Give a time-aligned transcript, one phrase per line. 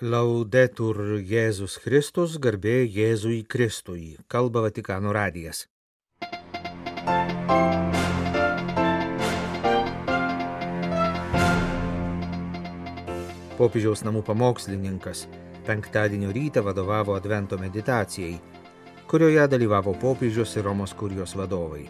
[0.00, 5.66] Laudetur Jėzus Kristus, garbė Jėzui Kristui, kalba Vatikano radijas.
[13.58, 15.26] Popiežiaus namų pamokslininkas
[15.68, 18.40] penktadienio rytą vadovavo Advento meditacijai,
[19.04, 21.84] kurioje dalyvavo popiežius ir Romos kurijos vadovai.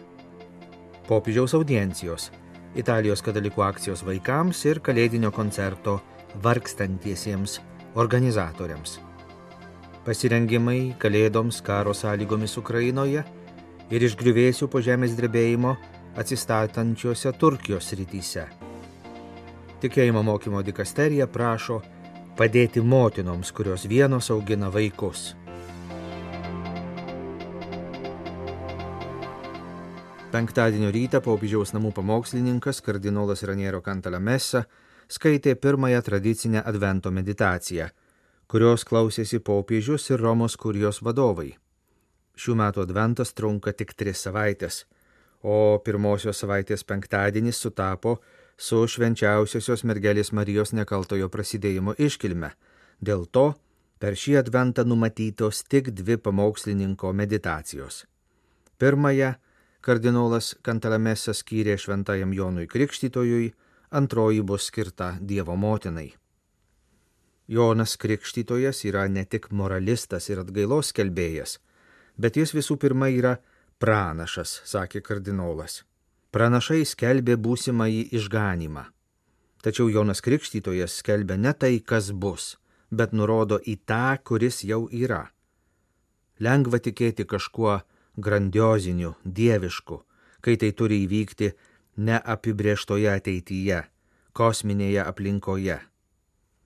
[1.07, 2.27] Popiežiaus audiencijos,
[2.75, 6.01] Italijos katalikų akcijos vaikams ir kalėdinio koncerto
[6.43, 7.61] vargstantiesiems
[7.95, 8.99] organizatoriams.
[10.05, 13.23] Pasirengimai kalėdoms karo sąlygomis Ukrainoje
[13.91, 15.75] ir išgriuvėsių po žemės drebėjimo
[16.17, 18.47] atsistatančiose Turkijos rytyse.
[19.81, 21.81] Tikėjimo mokymo dikasterija prašo
[22.37, 25.31] padėti motinoms, kurios vienos augina vaikus.
[30.31, 34.63] Penktadienio rytą popiežiaus namų pamokslininkas kardinolas Raniero Kantalamesa
[35.11, 37.89] skaitė pirmąją tradicinę Advento meditaciją,
[38.47, 41.51] kurios klausėsi popiežius ir Romos kurijos vadovai.
[42.39, 44.85] Šių metų Adventas trunka tik tris savaitės,
[45.43, 48.19] o pirmosios savaitės penktadienis sutapo
[48.57, 52.53] su švenčiausiosios mergelės Marijos nekaltojo prasidėjimo iškilme.
[53.01, 53.51] Dėl to
[53.99, 58.05] per šį Adventą numatytos tik dvi pamokslininko meditacijos.
[58.79, 59.33] Pirmąją
[59.81, 63.51] kardinolas Kantalamesas skyrė šventajam Jonui Krikštytojui,
[63.91, 66.13] antroji bus skirta Dievo motinai.
[67.47, 71.57] Jonas Krikštytojas yra ne tik moralistas ir atgailos kelbėjas,
[72.17, 73.35] bet jis visų pirma yra
[73.83, 75.81] pranašas, sakė kardinolas.
[76.31, 78.85] Pranašai skelbė būsimąjį išganimą.
[79.61, 82.55] Tačiau Jonas Krikštytojas skelbia ne tai, kas bus,
[82.89, 85.25] bet nurodo į tą, kuris jau yra.
[86.39, 87.81] Lengva tikėti kažkuo
[88.17, 89.99] grandioziniu, dievišku,
[90.41, 91.51] kai tai turi įvykti
[91.97, 93.83] neapibrieštoje ateityje,
[94.33, 95.79] kosminėje aplinkoje.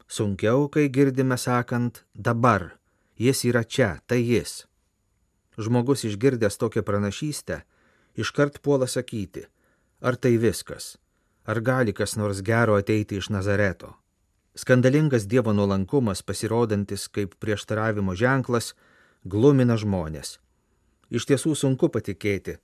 [0.07, 2.75] Sunkiau, kai girdime sakant dabar,
[3.17, 4.65] jis yra čia, tai jis.
[5.57, 7.63] Žmogus išgirdęs tokią pranašystę,
[8.15, 9.47] iškart puola sakyti,
[10.01, 10.97] ar tai viskas,
[11.45, 13.95] ar gali kas nors gero ateiti iš Nazareto.
[14.55, 18.73] Skandalingas Dievo nuolankumas, pasirodantis kaip prieštaravimo ženklas,
[19.25, 20.37] glumina žmonės.
[21.11, 22.55] Iš tiesų sunku patikėti,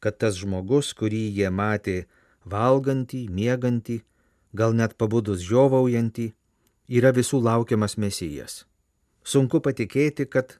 [0.00, 2.04] kad tas žmogus, kurį jie matė
[2.48, 4.00] valgantį, miegantį,
[4.56, 6.30] gal net pabudus žiovaujantį,
[6.88, 8.64] yra visų laukiamas mesijas.
[9.22, 10.56] Sunku patikėti, kad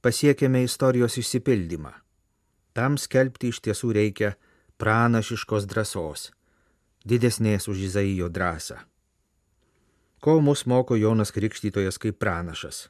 [0.00, 1.92] pasiekėme istorijos išsipildymą.
[2.72, 4.36] Tam skelbti iš tiesų reikia
[4.80, 6.30] pranašiškos drąsos,
[7.04, 8.78] didesnės už Izaijo drąsą.
[10.20, 12.88] Ko mus moko Jonas Krikštytojas kaip pranašas?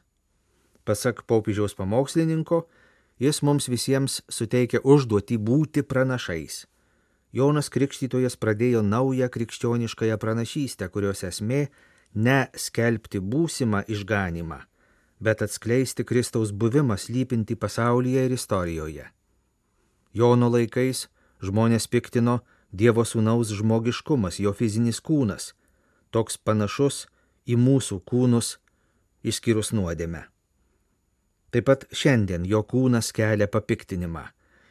[0.84, 2.64] Pasak popiežiaus pamokslininko,
[3.20, 6.64] jis mums visiems suteikia užduoti būti pranašais.
[7.32, 11.69] Jonas Krikštytojas pradėjo naują krikščioniškąją pranašystę, kurios esmė
[12.14, 14.58] ne skelbti būsimą išganimą,
[15.20, 19.06] bet atskleisti Kristaus buvimą slypinti pasaulyje ir istorijoje.
[20.12, 21.06] Jono laikais
[21.44, 22.41] žmonės piktino
[22.72, 25.54] Dievo sūnaus žmogiškumas, jo fizinis kūnas,
[26.10, 27.06] toks panašus
[27.47, 28.58] į mūsų kūnus,
[29.26, 30.26] išskyrus nuodėmę.
[31.50, 34.22] Taip pat šiandien jo kūnas kelia papiktinimą,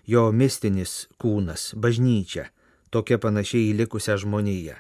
[0.08, 2.48] jo mistinis kūnas, bažnyčia,
[2.90, 4.78] tokia panašiai į likusią žmoniją.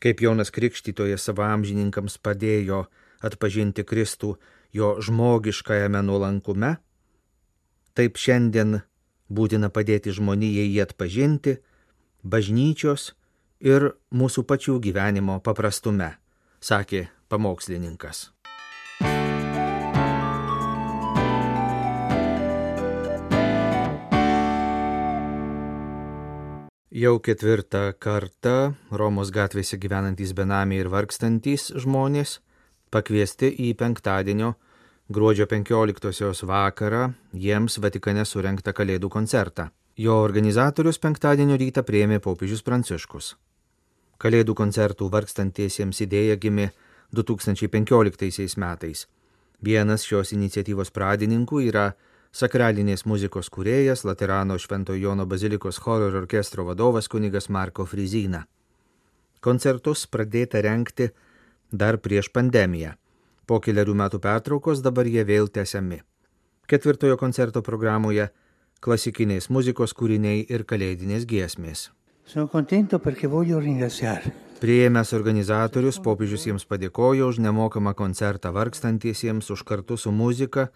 [0.00, 2.86] Kaip Jonas Krikštytojas savo amžininkams padėjo
[3.26, 4.36] atpažinti Kristų
[4.72, 6.76] jo žmogiškajame nuolankume,
[7.92, 8.80] taip šiandien
[9.28, 11.58] būtina padėti žmonijai jį atpažinti,
[12.22, 13.12] bažnyčios
[13.60, 16.14] ir mūsų pačių gyvenimo paprastume,
[16.64, 18.30] sakė pamokslininkas.
[26.90, 32.40] Jau ketvirtą kartą Romos gatvėse gyvenantys benamiai ir vargstantys žmonės
[32.90, 34.56] pakviesti į penktadienio
[35.06, 39.68] gruodžio 15-osios vakarą jiems Vatikane surenktą Kalėdų koncertą.
[39.94, 43.36] Jo organizatorius penktadienio rytą prieėmė popiežius Pranciškus.
[44.18, 46.72] Kalėdų koncertų vargstantiesiems idėja gimė
[47.14, 49.06] 2015 metais.
[49.62, 51.92] Vienas šios iniciatyvos pradininkų yra
[52.32, 58.44] sakralinės muzikos kūrėjas, Laterano Švento Jono bazilikos choro ir orkestro vadovas kunigas Marko Frizyna.
[59.40, 61.10] Koncertus pradėta renkti
[61.72, 62.94] dar prieš pandemiją.
[63.46, 66.02] Po keliarių metų pertraukos dabar jie vėl tęsiami.
[66.70, 68.28] Ketvirtojo koncerto programoje
[68.80, 71.88] klasikinės muzikos kūriniai ir kalėdinės giesmės.
[74.60, 80.68] Prieėmęs organizatorius, popiežius jiems padėkojo už nemokamą koncertą vargstantiesiems, už kartu su muzika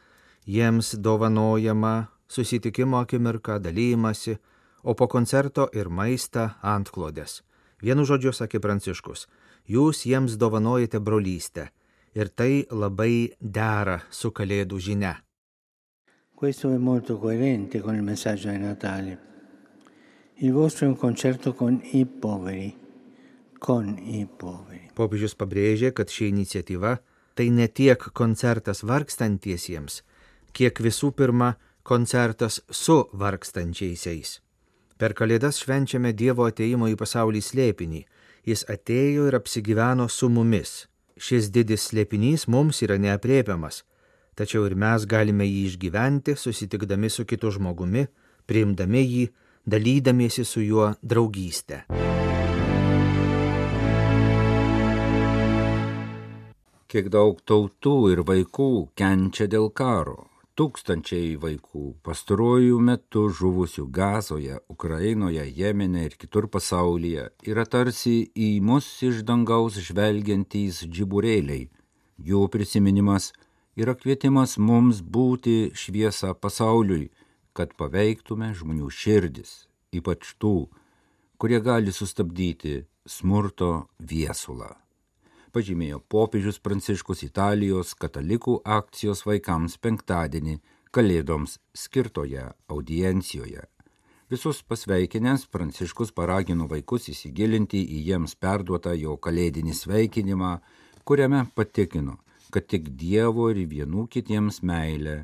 [0.46, 4.36] jiems dovanojama susitikimo akimirka, dalymasi,
[4.82, 7.42] o po koncerto ir maistą antklodės.
[7.82, 9.26] Vienu žodžiu sakė Pranciškus,
[9.68, 11.70] jūs jiems dovanojate brolystę
[12.14, 15.14] ir tai labai dera su Kalėdų žinia.
[16.34, 19.18] Questo è molto coerente con il messaggio di Natale.
[20.38, 22.74] Il vostro è un concerto con i poveri,
[23.58, 24.90] con i poveri.
[24.94, 26.98] Popiežius pabrėžė, kad ši iniciatyva
[27.34, 30.02] tai ne tiek koncertas vargstantiesiems,
[30.54, 34.38] kiek visų pirma koncertas su vargstančiaisiais.
[34.96, 38.02] Per Kalėdas švenčiame Dievo ateimo į pasaulį slėpinį.
[38.46, 40.84] Jis atėjo ir apsigyveno su mumis.
[41.16, 43.82] Šis didis slėpinys mums yra neapriepiamas,
[44.38, 48.06] tačiau ir mes galime jį išgyventi, susitikdami su kitu žmogumi,
[48.46, 49.24] priimdami jį,
[49.66, 51.84] dalydamiesi su juo draugystę.
[56.90, 60.33] Kiek daug tautų ir vaikų kenčia dėl karo.
[60.54, 68.86] Tūkstančiai vaikų pastaruoju metu žuvusių Gazoje, Ukrainoje, Jemene ir kitur pasaulyje yra tarsi į mus
[69.02, 71.64] iš dangaus žvelgiantys džiburėliai.
[72.22, 73.32] Jų prisiminimas
[73.74, 77.10] yra kvietimas mums būti šviesa pasauliui,
[77.50, 80.70] kad paveiktume žmonių širdis, ypač tų,
[81.34, 84.83] kurie gali sustabdyti smurto viesulą.
[85.54, 90.56] Pažymėjo popiežius Pranciškus Italijos katalikų akcijos vaikams penktadienį
[90.90, 93.62] Kalėdoms skirtoje audiencijoje.
[94.34, 100.50] Visus pasveikinęs Pranciškus paragino vaikus įsigilinti į jiems perduotą jo kalėdinį sveikinimą,
[101.06, 102.18] kuriame patikino,
[102.50, 105.16] kad tik Dievo ir vienų kitiems meilė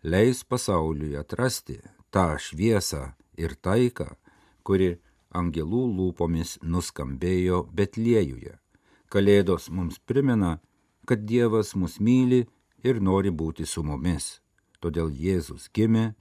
[0.00, 1.76] leis pasauliui atrasti
[2.08, 4.14] tą šviesą ir taiką,
[4.64, 4.94] kuri
[5.36, 8.63] angelų lūpomis nuskambėjo Betliejuje.
[9.12, 10.58] Kalėdos mums primena,
[11.06, 12.44] kad Dievas mus myli
[12.84, 14.40] ir nori būti su mumis.
[14.80, 16.14] Todėl Jėzus gimė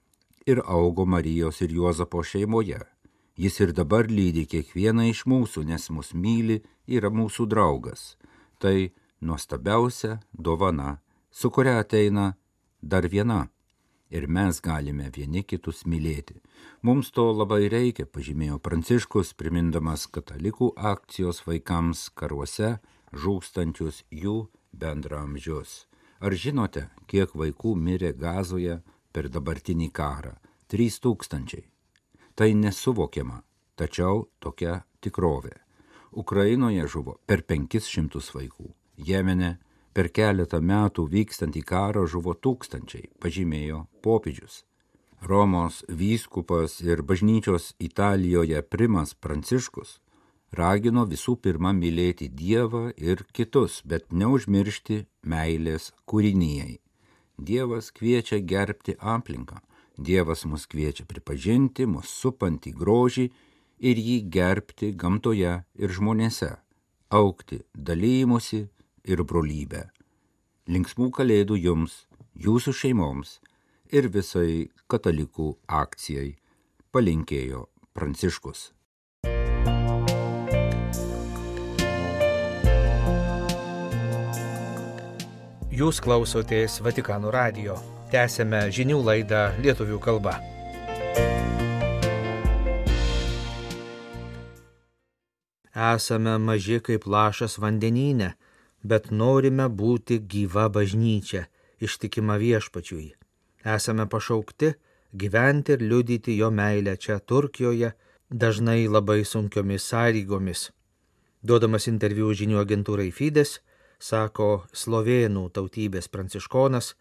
[0.45, 2.79] ir augo Marijos ir Juozapo šeimoje.
[3.35, 8.13] Jis ir dabar lydi kiekvieną iš mūsų, nes mus myli, yra mūsų draugas.
[8.61, 10.99] Tai nuostabiausia dovana,
[11.31, 12.35] su kuria ateina
[12.81, 13.47] dar viena.
[14.13, 16.35] Ir mes galime vieni kitus mylėti.
[16.85, 22.75] Mums to labai reikia, pažymėjo Pranciškus, primindamas katalikų akcijos vaikams karuose
[23.09, 24.35] žūstančius jų
[24.69, 25.87] bendramžius.
[26.21, 28.77] Ar žinote, kiek vaikų mirė gazoje
[29.11, 30.37] per dabartinį karą?
[30.69, 31.65] 3000.
[32.37, 33.41] Tai nesuvokiama,
[33.75, 35.57] tačiau tokia tikrovė.
[36.13, 38.69] Ukrainoje žuvo per 500 vaikų.
[38.97, 39.57] Jemene
[39.93, 44.63] per keletą metų vykstant į karą žuvo tūkstančiai, pažymėjo popidžius.
[45.23, 49.99] Romos vyskupas ir bažnyčios Italijoje primas Pranciškus
[50.53, 56.79] ragino visų pirma mylėti Dievą ir kitus, bet neužmiršti meilės kūrinijai.
[57.37, 59.59] Dievas kviečia gerbti aplinką,
[59.97, 63.25] Dievas mus kviečia pripažinti mus supantį grožį
[63.79, 66.55] ir jį gerbti gamtoje ir žmonėse,
[67.09, 68.67] aukti dalymusi
[69.03, 69.87] ir brolybę.
[70.67, 72.05] Linksmų kalėdų jums,
[72.39, 73.39] jūsų šeimoms
[73.91, 76.31] ir visai katalikų akcijai
[76.93, 78.71] palinkėjo Pranciškus.
[85.73, 87.75] Jūs klausotės Vatikano radio.
[88.13, 90.35] Tęsėme žinių laidą lietuvių kalba.
[95.73, 98.35] Esame maži kaip lašas vandenyne,
[98.83, 101.47] bet norime būti gyva bažnyčia,
[101.79, 103.13] ištikima viešpačiui.
[103.75, 104.73] Esame pašaukti
[105.13, 107.93] gyventi ir liudyti jo meilę čia Turkijoje,
[108.29, 110.71] dažnai labai sunkiomis sąlygomis.
[111.43, 113.59] Duodamas interviu žinių agentūrai Fides,
[113.99, 116.93] sako slovėnų tautybės pranciškonas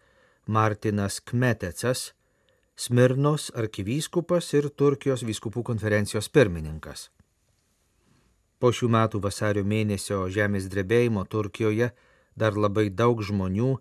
[0.47, 2.11] Martinas Kmetecas,
[2.75, 7.09] Smirnos arkivyskupas ir Turkijos vyskupų konferencijos pirmininkas.
[8.63, 11.89] Po šių metų vasario mėnesio žemės drebėjimo Turkijoje
[12.39, 13.73] dar labai daug žmonių,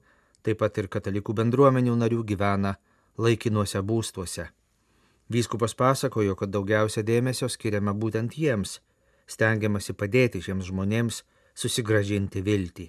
[0.42, 2.72] taip pat ir katalikų bendruomenių narių gyvena
[3.14, 4.48] laikinuose būstuose.
[5.30, 8.80] Vyskupas pasakojo, kad daugiausia dėmesio skiriama būtent jiems,
[9.30, 11.22] stengiamasi padėti šiems žmonėms
[11.54, 12.88] susigražinti viltį.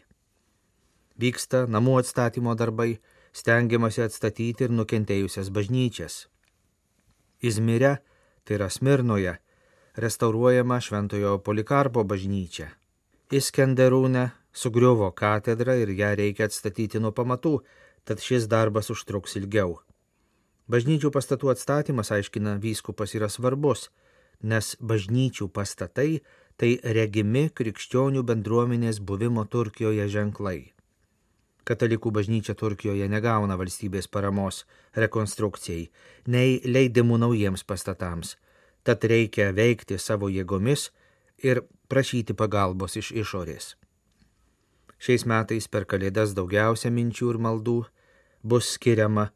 [1.22, 2.98] Vyksta namų atstatymo darbai,
[3.38, 6.24] stengiamasi atstatyti ir nukentėjusias bažnyčias.
[7.38, 8.00] Izmire,
[8.42, 9.38] tai yra Smirnoje,
[9.96, 12.72] restauruojama Šventojo Polikarpo bažnyčia.
[13.34, 17.60] Iskenderūne sugriuvo katedra ir ją reikia atstatyti nuo pamatų,
[18.06, 19.80] tad šis darbas užtruks ilgiau.
[20.70, 23.90] Bažnyčių pastatų atstatymas, aiškina vyskupas, yra svarbus,
[24.42, 26.22] nes bažnyčių pastatai
[26.58, 30.72] tai regimi krikščionių bendruomenės buvimo Turkijoje ženklai.
[31.64, 34.64] Katalikų bažnyčia Turkijoje negauna valstybės paramos
[35.00, 35.90] rekonstrukcijai,
[36.28, 38.36] nei leidimų naujiems pastatams,
[38.84, 40.90] tad reikia veikti savo jėgomis
[41.44, 43.74] ir prašyti pagalbos iš išorės.
[45.04, 47.80] Šiais metais per Kalėdas daugiausia minčių ir maldų
[48.44, 49.32] bus skiriama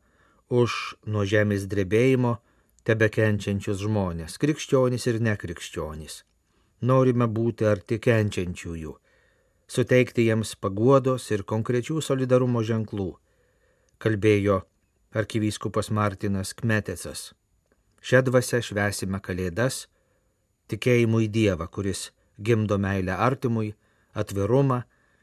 [0.47, 2.37] už nuo žemės drebėjimo
[2.87, 6.21] tebekenčiančius žmonės, krikščionys ir nekrikščionys.
[6.87, 8.93] Norime būti arti kenčiančiųjų,
[9.67, 13.09] suteikti jiems paguodos ir konkrečių solidarumo ženklų,
[13.99, 14.61] kalbėjo
[15.17, 17.33] arkivyskupas Martinas Kmetecas.
[18.07, 19.81] Šią dvasę švesime Kalėdas,
[20.71, 22.05] tikėjimu į Dievą, kuris
[22.39, 23.73] gimdo meilę artimui,
[24.15, 24.77] atvirumą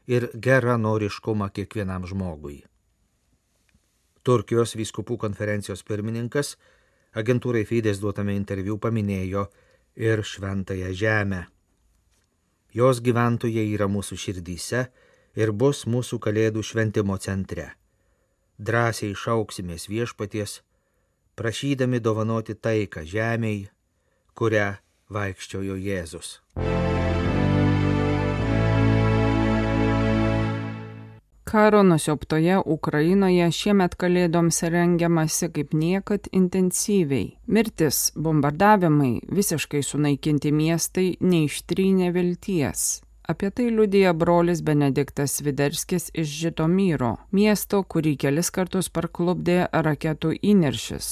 [0.05, 2.59] ir geranoriškumą kiekvienam žmogui.
[4.25, 6.55] Turkijos vyskupų konferencijos pirmininkas
[7.17, 9.47] agentūrai Fides duotame interviu paminėjo
[9.95, 11.41] ir šventąją žemę.
[12.75, 14.85] Jos gyventojai yra mūsų širdyse
[15.39, 17.71] ir bus mūsų kalėdų šventimo centre.
[18.59, 20.59] Drąsiai šauksimės viešpaties,
[21.35, 23.67] prašydami dovanoti taiką žemėj,
[24.35, 24.71] kurią
[25.11, 26.39] vaikščiojo Jėzus.
[31.45, 37.35] Karo nusioptoje Ukrainoje šiemet kalėdoms rengiamasi kaip niekad intensyviai.
[37.45, 43.04] Mirtis, bombardavimai, visiškai sunaikinti miestai neištrynė vilties.
[43.27, 51.07] Apie tai liudija brolis Benediktas Sviderskis iš Žitomyro, miesto, kurį kelis kartus parklubdė raketų įniršis.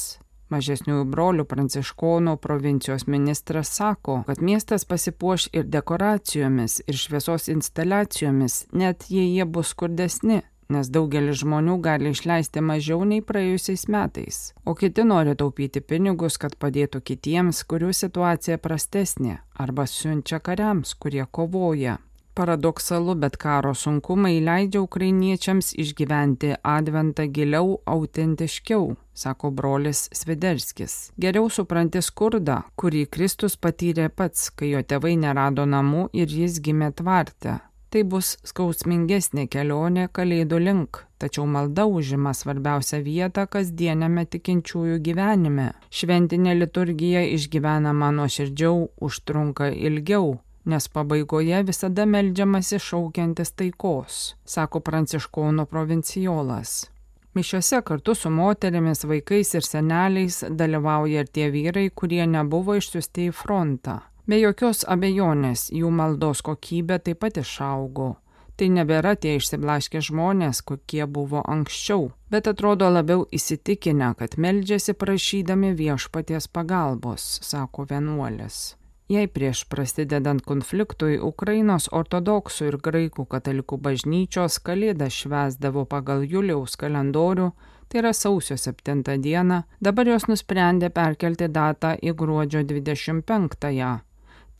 [0.53, 9.10] Mažesniųjų brolių pranciškonų provincijos ministras sako, kad miestas pasipuoš ir dekoracijomis, ir šviesos instaliacijomis, net
[9.10, 10.43] jei jie bus skurdesni,
[10.74, 16.58] nes daugelis žmonių gali išleisti mažiau nei praėjusiais metais, o kiti nori taupyti pinigus, kad
[16.62, 22.00] padėtų kitiems, kurių situacija prastesnė, arba siunčia kariams, kurie kovoja.
[22.34, 30.96] Paradoksalu, bet karo sunkumai leidžia ukrainiečiams išgyventi adventą giliau, autentiškiau, sako brolis Sviderskis.
[31.22, 36.89] Geriau supranti skurdą, kurį Kristus patyrė pats, kai jo tėvai nerado namų ir jis gimė
[36.98, 37.60] tvarte.
[37.94, 45.68] Tai bus skausmingesnė kelionė kalėdų link, tačiau malda užima svarbiausią vietą kasdienėme tikinčiųjų gyvenime.
[45.94, 56.88] Šventinė liturgija išgyvenama nuoširdžiau, užtrunka ilgiau nes pabaigoje visada meldžiamasi šaukiantis taikos, sako pranciškonų provincijolas.
[57.34, 63.36] Mišiuose kartu su moterimis, vaikais ir seneliais dalyvauja ir tie vyrai, kurie nebuvo išsiusti į
[63.36, 64.00] frontą.
[64.24, 68.13] Be jokios abejonės jų maldos kokybė taip pat išaugo.
[68.56, 75.74] Tai nebėra tie išsiblaškę žmonės, kokie buvo anksčiau, bet atrodo labiau įsitikinę, kad meldžiasi prašydami
[75.75, 78.77] viešpaties pagalbos, sako vienuolis.
[79.12, 87.51] Jei prieš prasidedant konfliktui Ukrainos ortodoksų ir graikų katalikų bažnyčios kalėdą švesdavo pagal Juliaus kalendorių,
[87.92, 93.92] tai yra sausio 7 dieną, dabar jos nusprendė perkelti datą į gruodžio 25-ąją,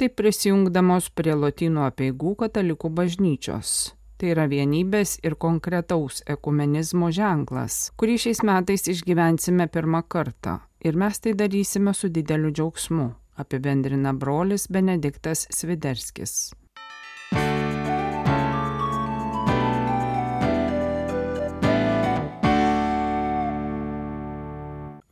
[0.04, 3.94] taip prisijungdamos prie lotynų apieigų katalikų bažnyčios.
[4.20, 11.20] Tai yra vienybės ir konkretaus ekumenizmo ženklas, kurį šiais metais išgyvensime pirmą kartą ir mes
[11.24, 16.52] tai darysime su dideliu džiaugsmu apibendrina brolis Benediktas Sviderskis.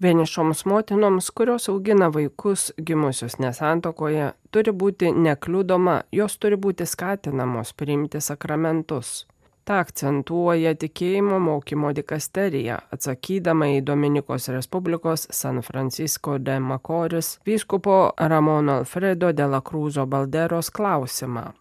[0.01, 8.21] Vienišoms motinoms, kurios augina vaikus gimusius nesantokoje, turi būti nekliudoma, jos turi būti skatinamos priimti
[8.21, 9.27] sakramentus.
[9.63, 18.81] Ta akcentuoja tikėjimo mokymo dikasterija, atsakydama į Dominikos Respublikos San Francisco de Macoris vyskupo Ramono
[18.81, 21.51] Alfredo de la Cruzo Balderos klausimą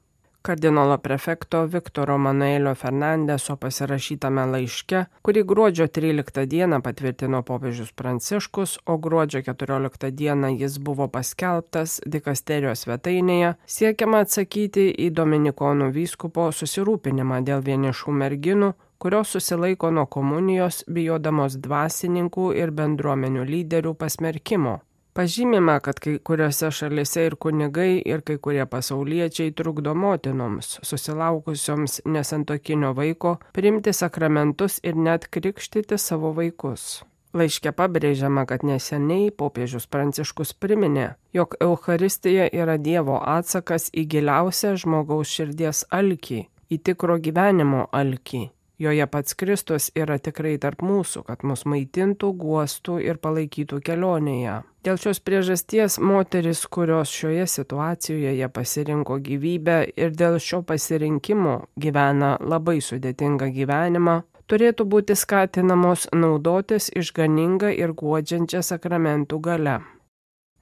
[0.42, 8.96] kardinolo prefekto Viktoro Manuelio Fernandeso pasirašytame laiške, kurį gruodžio 13 dieną patvirtino popiežius Pranciškus, o
[8.98, 17.64] gruodžio 14 dieną jis buvo paskelbtas dikasterijos svetainėje, siekiama atsakyti į Dominikonų vyskupo susirūpinimą dėl
[17.66, 24.80] vienišų merginų, kurios susilaiko nuo komunijos bijodamos dvasininkų ir bendruomenių lyderių pasmerkimo.
[25.20, 32.94] Pažymima, kad kai kuriuose šalise ir kunigai, ir kai kurie pasauliečiai trukdo motinoms, susilaukusioms nesantokinio
[32.96, 36.84] vaiko, priimti sakramentus ir net krikštyti savo vaikus.
[37.36, 45.36] Laiške pabrėžiama, kad neseniai popiežius Pranciškus priminė, jog Euharistija yra Dievo atsakas į giliausią žmogaus
[45.36, 46.40] širdies alkį,
[46.72, 48.46] į tikro gyvenimo alkį
[48.80, 54.54] Joje pats Kristus yra tikrai tarp mūsų, kad mus maitintų, guostų ir palaikytų kelionėje.
[54.88, 62.78] Dėl šios priežasties moteris, kurios šioje situacijoje pasirinko gyvybę ir dėl šio pasirinkimo gyvena labai
[62.80, 69.80] sudėtingą gyvenimą, turėtų būti skatinamos naudotis išganingą ir guodžiančią sakramentų gale.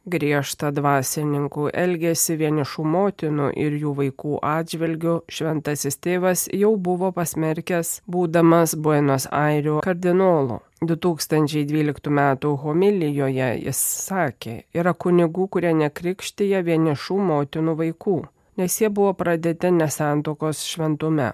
[0.08, 8.72] Griežta dvasininkų elgesi vienišų motinų ir jų vaikų atžvilgių šventasis tėvas jau buvo pasmerkęs, būdamas
[8.86, 10.60] Buenos Airių kardinolu.
[10.80, 12.20] 2012 m.
[12.62, 18.18] homilijoje jis sakė, yra kunigų, kurie nekrikštyje vienišų motinų vaikų,
[18.56, 21.32] nes jie buvo pradėti nesantokos šventume.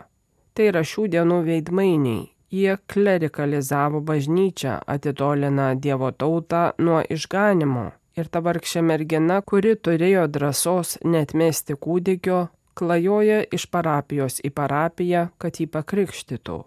[0.54, 2.31] Tai yra šių dienų veidmainiai.
[2.54, 10.99] Jie klerikalizavo bažnyčią, atitolina Dievo tautą nuo išganimo ir ta vargšė mergina, kuri turėjo drąsos
[11.04, 12.44] netmesti kūdikio,
[12.75, 16.62] klajoja iš parapijos į parapiją, kad jį pakrikštytų.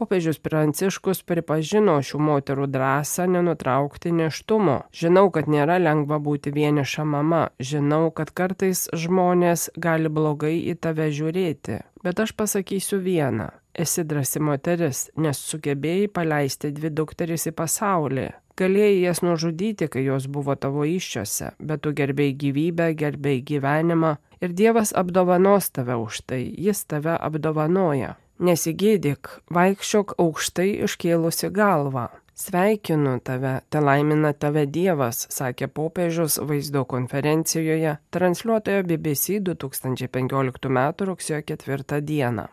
[0.00, 4.78] Popiežius Pranciškus pripažino šių moterų drąsą nenutraukti neštumo.
[4.96, 11.10] Žinau, kad nėra lengva būti vieniša mama, žinau, kad kartais žmonės gali blogai į tave
[11.12, 13.50] žiūrėti, bet aš pasakysiu vieną.
[13.76, 18.30] Esi drąsi moteris, nes sugebėjai paleisti dvi dukteris į pasaulį.
[18.60, 24.10] Galėjai jas nužudyti, kai jos buvo tavo iššiose, bet tu gerbėjai gyvybę, gerbėjai gyvenimą
[24.44, 28.18] ir Dievas apdovanos tave už tai, jis tave apdovanoja.
[28.40, 32.10] Nesigėdik, vaikščiok aukštai iškėlusi galvą.
[32.40, 40.78] Sveikinu tave, te laimina tave Dievas, sakė popiežius vaizdo konferencijoje, transliuotojo BBC 2015 m.
[41.08, 42.46] rugsėjo 4 d.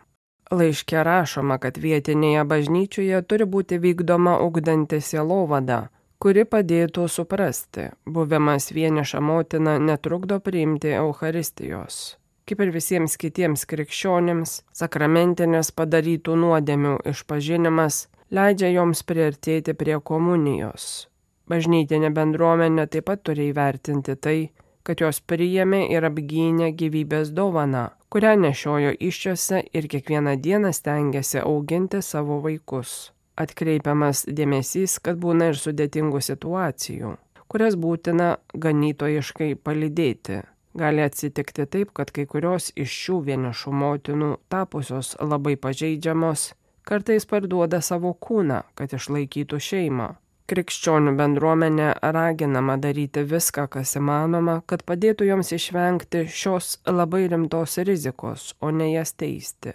[0.48, 9.20] Laiške rašoma, kad vietinėje bažnyčioje turi būti vykdoma ugdanti sielovada, kuri padėtų suprasti, buvimas vieniša
[9.22, 12.16] motina netrukdo priimti Euharistijos.
[12.48, 21.06] Kaip ir visiems kitiems krikščionėms, sakramentinės padarytų nuodėmių išpažinimas leidžia joms priartėti prie komunijos.
[21.48, 24.38] Bažnytinė bendruomenė taip pat turi įvertinti tai,
[24.82, 32.02] kad jos priėmė ir apgynė gyvybės dovaną, kurią nešiojo iščiose ir kiekvieną dieną stengiasi auginti
[32.02, 37.14] savo vaikus atkreipiamas dėmesys, kad būna ir sudėtingų situacijų,
[37.48, 40.42] kurias būtina ganytojiškai palydėti.
[40.78, 46.52] Gali atsitikti taip, kad kai kurios iš šių vienišų motinų tapusios labai pažeidžiamos,
[46.86, 50.08] kartais parduoda savo kūną, kad išlaikytų šeimą.
[50.48, 58.54] Krikščionių bendruomenė raginama daryti viską, kas įmanoma, kad padėtų joms išvengti šios labai rimtos rizikos,
[58.64, 59.74] o ne jas teisti.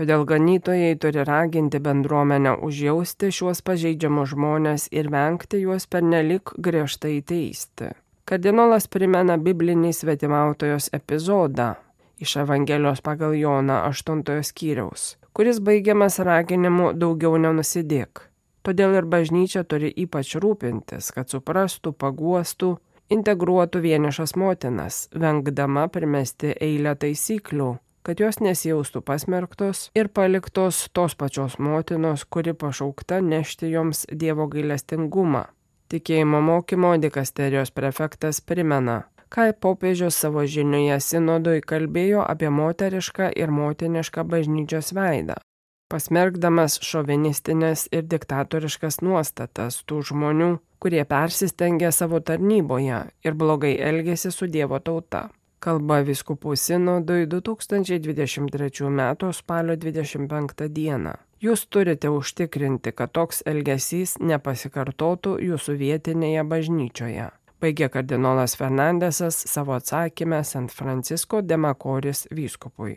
[0.00, 7.90] Todėl ganytojai turi raginti bendruomenę užjausti šiuos pažeidžiamus žmonės ir vengti juos pernelik griežtai teisti.
[8.24, 11.74] Kardinolas primena biblinį svetimautojos epizodą
[12.24, 15.04] iš Evangelijos pagal Joną 8 skyriaus,
[15.36, 18.24] kuris baigiamas raginimu daugiau nenusidėk.
[18.64, 22.72] Todėl ir bažnyčia turi ypač rūpintis, kad suprastų, paguostų,
[23.12, 31.58] integruotų vienišas motinas, vengdama primesti eilę taisyklių, kad jos nesijaustų pasmerktos ir paliktos tos pačios
[31.58, 35.46] motinos, kuri pašaukta nešti joms Dievo gailestingumą.
[35.90, 44.24] Tikėjimo mokymo dikasterijos prefektas primena, ką popiežius savo žinioje sinodui kalbėjo apie moterišką ir motinišką
[44.32, 45.38] bažnyčios veidą,
[45.90, 54.46] pasmerkdamas šovinistinės ir diktatoriškas nuostatas tų žmonių, kurie persistengia savo tarnyboje ir blogai elgesi su
[54.46, 55.28] Dievo tauta.
[55.60, 59.02] Kalba viskupų sinodui 2023 m.
[59.36, 61.12] spalio 25 d.
[61.44, 67.28] Jūs turite užtikrinti, kad toks elgesys nepasikartotų jūsų vietinėje bažnyčioje.
[67.60, 72.96] Baigė kardinolas Fernandesas savo atsakymę San Francisco de Makoris vyskupui.